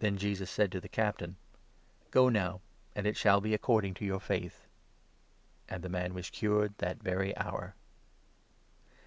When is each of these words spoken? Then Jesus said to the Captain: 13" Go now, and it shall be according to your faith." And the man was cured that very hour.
Then 0.00 0.18
Jesus 0.18 0.50
said 0.50 0.70
to 0.70 0.82
the 0.82 0.88
Captain: 0.90 1.36
13" 2.00 2.10
Go 2.10 2.28
now, 2.28 2.60
and 2.94 3.06
it 3.06 3.16
shall 3.16 3.40
be 3.40 3.54
according 3.54 3.94
to 3.94 4.04
your 4.04 4.20
faith." 4.20 4.66
And 5.66 5.82
the 5.82 5.88
man 5.88 6.12
was 6.12 6.28
cured 6.28 6.74
that 6.76 7.02
very 7.02 7.34
hour. 7.38 7.74